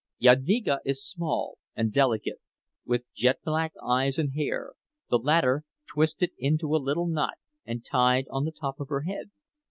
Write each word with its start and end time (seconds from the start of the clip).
Jadvyga 0.19 0.79
is 0.83 1.05
small 1.07 1.59
and 1.75 1.93
delicate, 1.93 2.39
with 2.87 3.05
jet 3.13 3.37
black 3.43 3.71
eyes 3.85 4.17
and 4.17 4.33
hair, 4.33 4.73
the 5.11 5.19
latter 5.19 5.63
twisted 5.87 6.31
into 6.39 6.75
a 6.75 6.81
little 6.81 7.05
knot 7.05 7.35
and 7.67 7.85
tied 7.85 8.25
on 8.31 8.43
the 8.43 8.51
top 8.51 8.79
of 8.79 8.89
her 8.89 9.01
head. 9.01 9.29